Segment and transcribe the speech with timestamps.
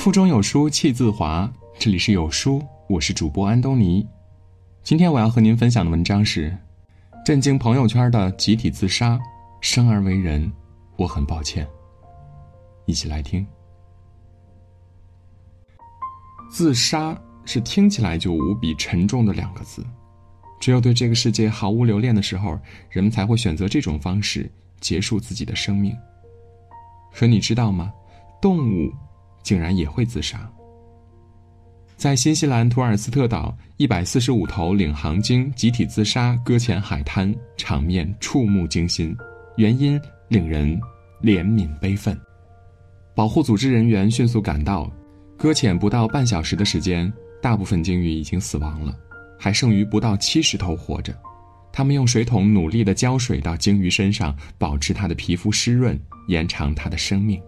[0.00, 4.08] 腹中有书气自华，这里是有书，我是主播安东尼。
[4.82, 6.56] 今天我要和您分享的文章是：
[7.22, 9.20] 震惊朋友圈的集体自杀，
[9.60, 10.50] 生而为人，
[10.96, 11.68] 我很抱歉。
[12.86, 13.46] 一起来听。
[16.50, 19.84] 自杀是听起来就无比沉重的两个字，
[20.58, 22.58] 只有对这个世界毫无留恋的时候，
[22.88, 25.94] 人们才会选择这种方式结束自己的生命。
[27.12, 27.92] 可你知道吗？
[28.40, 28.90] 动物
[29.42, 30.50] 竟然也会自杀。
[31.96, 39.14] 在新西兰图尔斯特岛，一百四十五头领航鲸集体自杀搁浅海滩，场面触目惊心，
[39.56, 40.80] 原因令人
[41.22, 42.18] 怜悯悲愤。
[43.14, 44.90] 保护组织人员迅速赶到，
[45.36, 47.12] 搁浅不到半小时的时间，
[47.42, 48.96] 大部分鲸鱼已经死亡了，
[49.38, 51.14] 还剩余不到七十头活着。
[51.70, 57.38] 他们用水桶努力地浇水到鲸鱼身上，保持它的皮肤湿润，延长它的生命。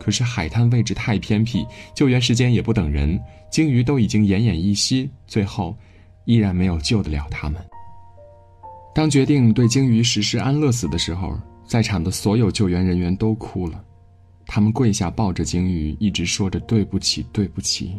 [0.00, 1.64] 可是海滩位置太偏僻，
[1.94, 3.20] 救援时间也不等人，
[3.50, 5.76] 鲸鱼都已经奄奄一息，最后
[6.24, 7.62] 依然没有救得了它们。
[8.94, 13.84] 当决定对鲸鱼实施安乐死的时候，在场的所有救援人员都哭了，
[14.46, 17.92] 他们跪下抱着鲸鱼，一直说着“对不起，对不起”。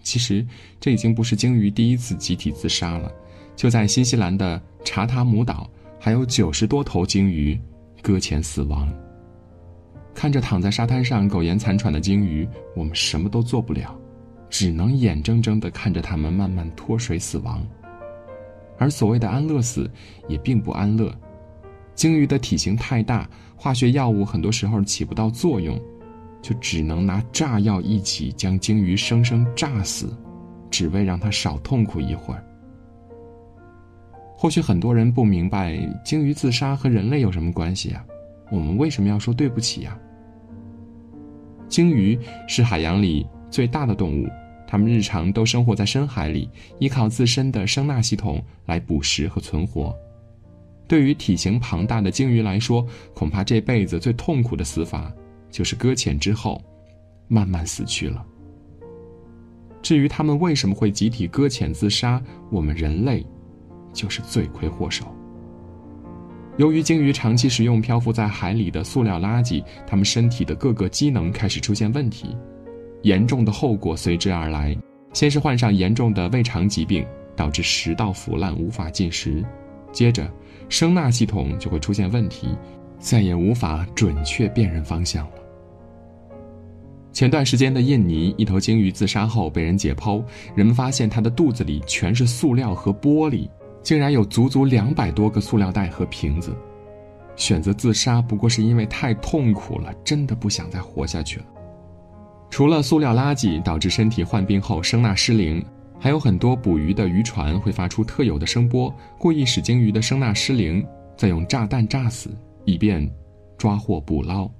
[0.00, 0.46] 其实
[0.80, 3.12] 这已经不是鲸鱼第一次集体自杀了，
[3.56, 7.60] 就在新西兰的查塔姆岛，还有九十多头鲸鱼
[8.00, 8.88] 搁浅死亡。
[10.18, 13.96] 看着躺在沙滩上苟延残喘的鲸鱼，我们什么都做不了，
[14.50, 17.64] 只能眼睁睁地看着它们慢慢脱水死亡。
[18.78, 19.88] 而所谓的安乐死，
[20.26, 21.14] 也并不安乐。
[21.94, 25.80] 鲸鱼的体型太大，化学药物很多时候起不到作用，
[26.42, 30.12] 就只能拿炸药一起将鲸鱼生生炸死，
[30.68, 32.44] 只为让它少痛苦一会儿。
[34.36, 38.04] 或许很多人不明白，鲸鱼自杀和人类有什么关系啊？
[38.50, 39.96] 我们为什么要说对不起呀？
[41.68, 44.28] 鲸鱼是海洋里最大的动物，
[44.66, 49.94] 它们日常都生活在深海里，依靠自身的声纳系统来捕食和存活。
[50.86, 55.12] 对于体型庞大的鲸鱼来说，恐怕这辈子最痛苦的死法
[55.50, 56.62] 就是搁浅之后
[57.28, 58.24] 慢慢死去了。
[59.82, 63.24] 至于它们为什么会集体搁浅自杀，我们人类
[63.92, 65.14] 就是罪魁祸首。
[66.58, 72.36] 由于鲸鱼长期食用漂浮在海里的塑料垃圾，它们身体的各个机能开始出现问题，
[73.02, 74.76] 严重的后果随之而来。
[75.12, 79.40] 先是患上严重的胃肠疾病，导致食道腐烂无法进食；
[79.92, 80.28] 接着，
[80.68, 82.48] 声纳系统就会出现问题，
[82.98, 85.32] 再也无法准确辨认方向了。
[87.12, 90.22] 前段时间的印尼一头鲸鱼自杀后被人解剖，
[90.56, 93.48] 人们发现它的肚子里全是塑料和玻璃。
[93.88, 96.54] 竟然有足足两百多个塑料袋和瓶子，
[97.36, 101.46] 选择自杀不过是因为太痛苦了，真的不想再活下去了。
[102.50, 105.64] 除了塑料垃圾导致身体患病后声纳失灵，
[105.98, 112.28] 还有很多捕鱼的渔船会发出特有的声波，故意使鲸鱼的声纳失灵，再用炸弹炸死，
[112.66, 113.10] 以便
[113.56, 114.50] 抓获捕捞。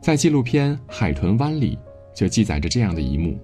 [0.00, 1.78] 在纪录片《海豚湾》里
[2.14, 3.38] 就记载着这样的一幕。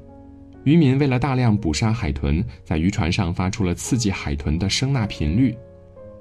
[0.64, 5.56] 渔民为了大量捕杀海豚，在渔船上发出了刺激海豚的声呐频率，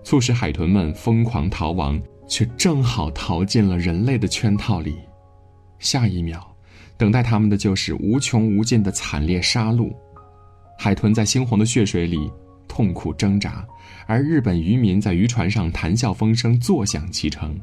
[0.03, 4.95] 促使海豚们疯狂逃亡，却正好逃进了人类的圈套里。
[5.77, 6.55] 下一秒，
[6.97, 9.93] 等待他们的就是无穷无尽的惨烈杀戮。
[10.77, 12.31] 海豚在猩红的血水里
[12.67, 13.63] 痛苦挣扎，
[14.07, 17.59] 而日本渔民在渔船上谈笑风生，坐享其成。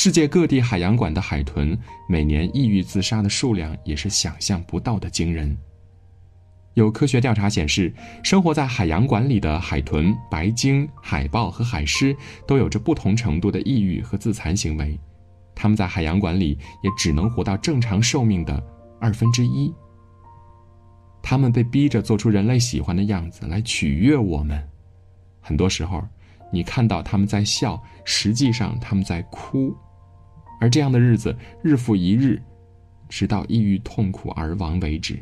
[0.00, 1.76] 世界各地海洋馆的海豚
[2.08, 5.58] 每年抑郁自杀的数量也是想象不到的惊人。
[6.74, 7.92] 有科学调查显示，
[8.22, 12.16] 生活在海洋馆里的海豚、白鲸、海豹和海狮
[12.46, 14.96] 都有着不同程度的抑郁和自残行为，
[15.52, 18.64] 它们在海洋馆里也只能活到正常寿命的
[19.00, 19.74] 二分之一。
[21.20, 24.62] 它们被逼着做出人类喜欢的样子来取悦我们，
[25.40, 26.06] 很多时候，
[26.52, 29.76] 你看到他们在笑，实际上他们在哭。
[30.60, 32.40] 而这样的日子日复一日，
[33.08, 35.18] 直到抑郁痛苦而亡为止。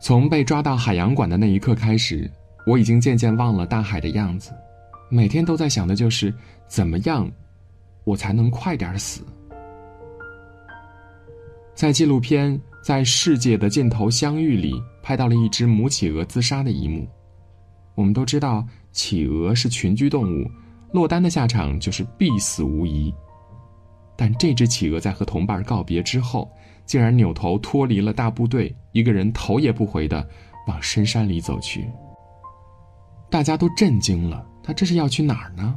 [0.00, 2.30] 从被抓到海洋馆的那一刻开始，
[2.66, 4.52] 我已经渐渐忘了大海的样子，
[5.08, 6.32] 每天都在想的就是
[6.66, 7.30] 怎么样，
[8.04, 9.22] 我才能快点死。
[11.74, 17.06] 在纪录片《在世界的尽头相遇》里，拍到了一只母企鹅自杀的一幕。
[17.94, 20.50] 我们都知道，企鹅是群居动物，
[20.92, 23.12] 落单的下场就是必死无疑。
[24.16, 26.50] 但这只企鹅在和同伴告别之后，
[26.86, 30.26] 竟然扭头脱离了大部队，一个人头也不回的
[30.66, 31.84] 往深山里走去。
[33.30, 35.76] 大家都震惊了，他这是要去哪儿呢？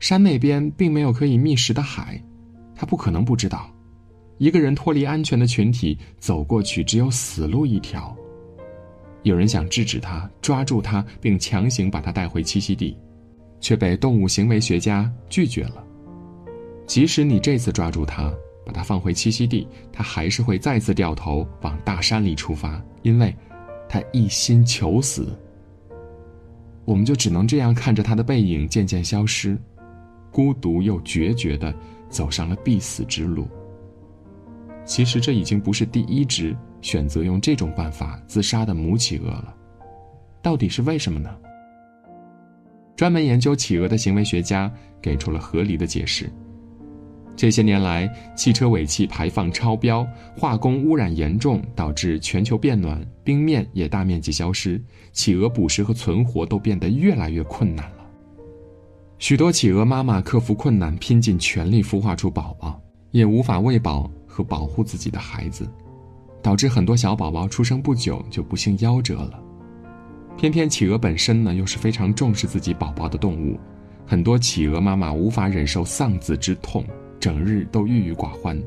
[0.00, 2.20] 山那边并没有可以觅食的海，
[2.74, 3.70] 他不可能不知道。
[4.38, 8.16] 一个人脱离安全的群体走过去，只有死路一条。
[9.24, 12.96] 有人想制止他，抓住他，并强行把他带回栖息地，
[13.60, 15.84] 却被动物行为学家拒绝了。
[16.88, 18.32] 即使你这次抓住它，
[18.64, 23.32] 把它放回栖息地，它还是会再次掉头往大山里出发，因为，
[23.86, 25.28] 它一心求死。
[26.86, 29.58] 我们就只能这样看着他的背影渐渐消失，
[30.32, 31.72] 孤独又决绝的
[32.08, 33.46] 走上了必死之路。
[34.86, 39.54] 其实这已经不是第一只选择用这种办法自杀的母企鹅了，
[40.40, 41.28] 到底是为什么呢？
[42.96, 46.32] 专门研究企鹅的行为学家给出了合理的解释。
[47.38, 50.04] 这些年来，汽车尾气排放超标，
[50.36, 54.82] 化工污染严重，导致全球变暖，冰面也大面积消失，
[55.12, 58.04] 企鹅捕食和存活都变得越来越困难了。
[59.20, 62.82] 许多企鹅妈妈克服困难，拼尽全力孵化出宝宝，
[63.12, 65.64] 也无法喂饱和保护自己的孩子，
[66.42, 69.40] 导致很多小宝宝出生不久就不幸夭折了。
[70.36, 73.56] 偏偏企鹅本身呢，又是非常重视自己宝宝的动物，
[74.04, 76.84] 很多企鹅妈妈无法忍受丧子之痛。
[77.20, 78.60] 整日都郁郁寡欢，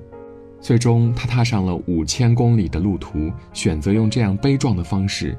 [0.59, 5.37] 最终他踏上了五千公里的路途，选择用这样悲壮的方式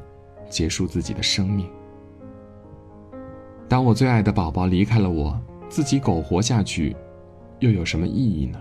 [0.49, 1.67] 结束自己的生命。
[3.69, 5.39] 当我最爱的宝宝离开了我，
[5.69, 6.95] 自己苟活下去，
[7.61, 8.61] 又有什么意义呢？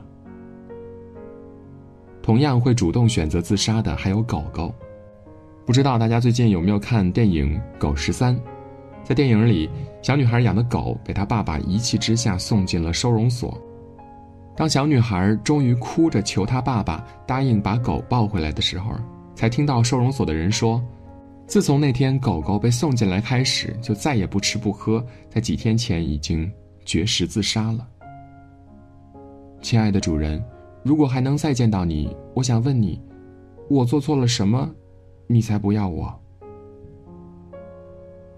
[2.22, 4.74] 同样会主动选择自杀的还有狗狗，
[5.66, 8.36] 不知道大家最近有没有看电影《狗十三》？
[9.04, 9.70] 在电影里，
[10.02, 13.60] 小女孩养的狗被她爸爸一气之下送进了收容所。
[14.62, 18.94] 当小女孩终于哭着求她爸爸答应把狗抱回来的时候，
[19.34, 20.80] 才听到收容所的人说
[21.50, 26.48] ：“自从那天狗狗被送进来开始，就再也不吃不喝，在几天前已经
[26.86, 27.88] 绝食自杀了。”
[29.64, 30.40] 亲爱的主人，
[30.84, 33.02] 如果还能再见到你，我想问你：
[33.68, 34.70] 我做错了什么，
[35.26, 36.14] 你才不要我？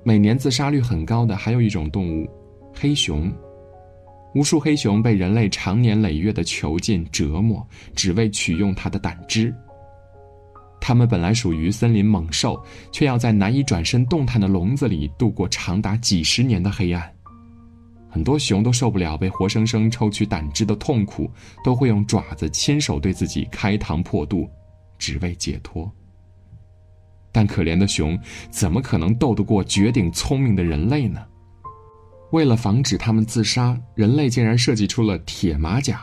[0.03, 2.25] 每年自杀率很高的还有一种动物——
[2.73, 3.29] 黑熊。
[4.33, 7.65] 无数黑熊被人类长年累月的囚禁折磨，
[7.95, 9.53] 只为取用它的胆汁。
[10.81, 17.09] 它们本来属于森林猛兽，却要在难以转身动弹的笼子里度过长达几十年的黑暗。
[18.09, 21.31] 很多熊都受不了被活生生抽取胆汁的痛苦，
[21.63, 24.49] 都会用爪子亲手对自己开膛破肚，
[24.99, 25.89] 只为解脱。
[27.31, 28.19] 但可怜的熊
[28.51, 31.25] 怎么可能斗得过绝顶聪明的人类呢？
[32.33, 36.01] 为了防止他们自杀，人类竟然设计出了铁马甲。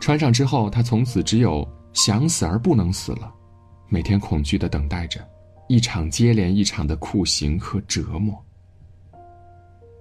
[0.00, 3.30] 穿上之后，他从此只有想死而不能死了，
[3.90, 5.20] 每天恐惧的等待着
[5.68, 8.34] 一场接连一场的酷刑和折磨。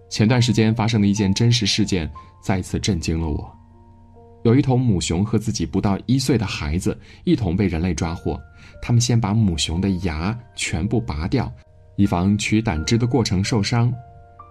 [0.10, 2.10] 前段时间发生的一件真实事件
[2.42, 3.54] 再次震惊了我：
[4.46, 8.40] 有一头母熊和自己不到一岁的孩子一同被人类抓获，
[8.82, 11.52] 他们先把母熊的牙全部拔掉，
[11.98, 13.94] 以防取胆汁的过程受伤。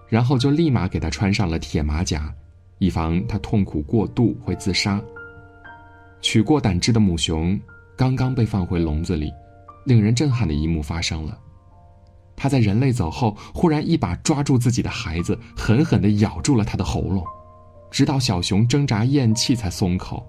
[0.07, 2.33] 然后就立马给他穿上了铁马甲，
[2.77, 5.01] 以防他痛苦过度会自杀。
[6.21, 7.59] 取过胆汁的母熊
[7.97, 9.31] 刚刚被放回笼子里，
[9.85, 11.37] 令人震撼的一幕发生了：
[12.35, 17.23] 他在人类走后，忽然一把抓住自己的孩子，狠狠地咬住了他的喉咙，
[17.91, 20.25] 直到小熊挣扎咽气才松口。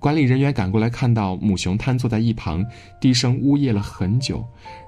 [0.00, 2.64] 管理人员赶过来，看到母熊瘫坐在一旁，
[3.00, 4.42] 低声呜咽了很久，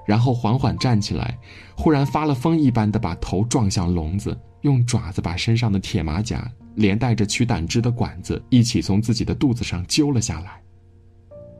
[0.07, 1.37] 然后缓缓站起来，
[1.77, 10.59] 忽然发了疯一般的把头撞向笼子，用爪子把身上的铁马甲连带着取胆汁的管子一起从自己的肚子上揪了下来。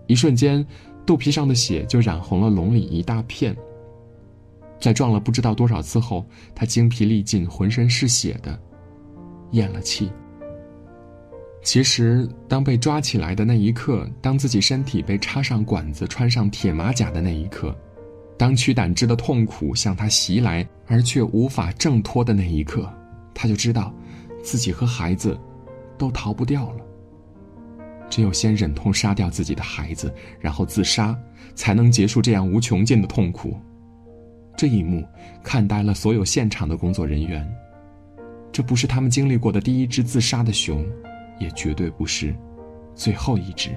[0.07, 0.65] 一瞬间，
[1.05, 3.55] 肚皮上的血就染红了笼里一大片。
[4.79, 8.60] 在撞了不知道多少次后，他精疲力尽，浑身是血的，
[9.51, 10.12] 咽了气。
[11.63, 17.74] 其实，当被抓起来的那一刻，当自己身体被插上管子、穿上铁马甲的那一刻，
[18.38, 22.91] 当取胆汁的痛苦向他袭来而却无法挣脱的那一刻，
[23.34, 23.93] 他就知道，
[24.43, 25.39] 自己和孩子，
[25.98, 26.84] 都逃不掉了。
[28.10, 31.17] 只有先忍痛杀掉自己的孩子，然后自杀，
[31.55, 33.58] 才能结束这样无穷尽的痛苦。
[34.58, 35.01] 这一幕
[35.41, 37.50] 看呆了所有现场的工作人员。
[38.51, 40.86] 这不是他们经历过的第一只自杀的熊。
[41.40, 42.36] 也绝对不是
[42.96, 43.70] 最后一只。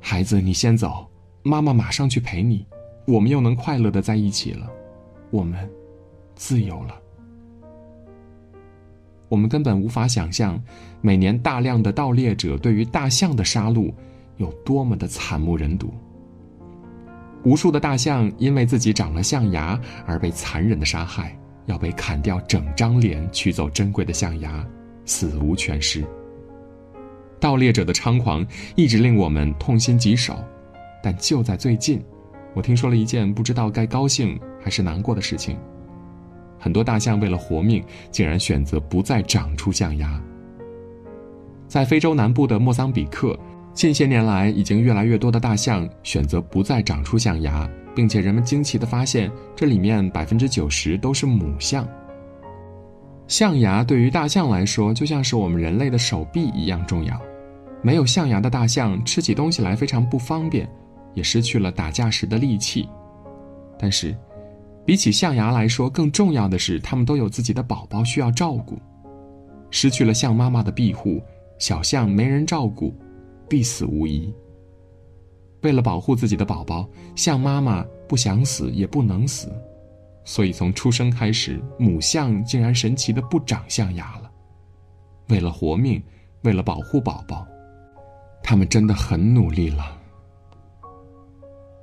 [0.00, 1.06] 孩子，你先走，
[1.42, 2.66] 妈妈马上去陪你，
[3.06, 4.70] 我们又能快乐的在一起了，
[5.30, 5.68] 我们
[6.34, 6.94] 自由了。
[9.28, 10.62] 我们根本无法想象，
[11.00, 13.92] 每年大量的盗猎者对于大象的杀戮
[14.36, 15.92] 有多么的惨不忍睹。
[17.44, 21.36] 无数的大象因为自己长了象牙而被残忍的杀害，
[21.66, 24.64] 要被砍掉整张脸，取走珍贵的象牙。
[25.06, 26.04] 死无全尸。
[27.40, 30.36] 盗猎者的猖狂一直令我们痛心疾首。
[31.02, 32.02] 但就在最近，
[32.52, 35.56] 我听说了一件不知道该高兴还是难过的事情。
[36.58, 40.20] 很多大象为了活命，竟然选择不再长出象牙。
[41.68, 43.38] 在非洲南部的莫桑比克，
[43.72, 51.86] 近些年来已经越来越多的大象选择不再长出象牙，并且人们惊奇地发现，这里面百分之九十都是母象。
[53.28, 57.20] 象牙对于大象来说，就像是我们人类的手臂一样重要。
[57.82, 60.68] 没有象牙的大象吃起东西来非常不方便，
[61.14, 62.88] 也失去了打架时的力气。
[63.78, 64.16] 但是，
[64.84, 68.78] 比起象牙来说，更重要的是，它们都有自己的宝宝需要照顾。
[69.70, 71.20] 失去了象妈妈的庇护，
[71.58, 72.94] 小象没人照顾，
[73.48, 74.32] 必死无疑。
[75.62, 79.48] 为了保护自己的宝宝，象妈妈不想死也不能死。
[80.26, 84.30] 所以，从出生开始，母象竟然神奇的不长象牙了。
[85.28, 86.02] 为了活命，
[86.42, 87.46] 为了保护宝宝，
[88.42, 89.96] 他们真的很努力了。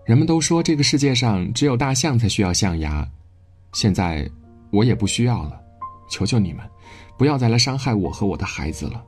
[0.05, 3.09] 人们都说这个世界上只有大象才需要象牙，
[3.71, 4.29] 现在
[4.71, 5.57] 我也不需要了。
[6.09, 6.63] 求求你们，
[7.17, 9.01] 不要再来伤害我和我的孩子了。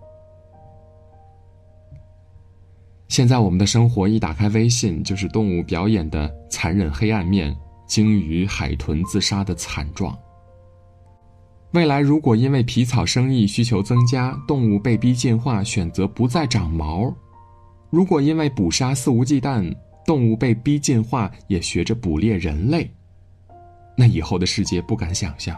[3.09, 7.55] 现在我们的生活一打开微信，就是动物表演的残忍黑暗面。
[7.85, 10.17] 鲸鱼、海豚自杀的惨状。
[11.71, 17.13] 未来如果因为皮草生意需求增加，动物被逼进化，选择不再长毛；
[17.89, 19.75] 如果因为捕杀肆无忌惮，
[20.05, 22.89] 动物被逼进化，也学着捕猎人类，
[23.97, 25.57] 那以后的世界不敢想象。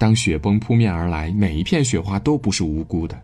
[0.00, 3.16] 当雪崩扑面而来，每一片雪花都不是无辜的；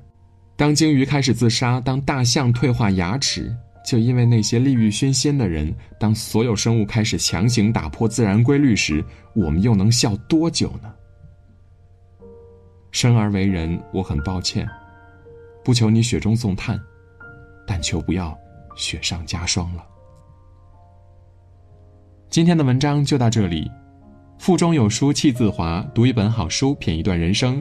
[0.57, 3.53] 当鲸鱼开始自杀，当大象退化牙齿。
[3.91, 9.05] 就因为那些利欲熏心的人，当所有生物开始强行打破自然规律时，
[9.35, 10.95] 我们又能笑多久呢？
[12.93, 14.65] 生而为人，我很抱歉，
[15.65, 16.81] 不求你雪中送炭，
[17.67, 18.39] 但求不要
[18.77, 19.85] 雪上加霜了。
[22.29, 23.69] 今天的文章就到这里，
[24.39, 27.61] 腹中有书气自华，读一本好书，品一段人生。